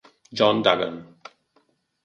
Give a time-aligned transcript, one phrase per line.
[0.33, 0.97] John Dugan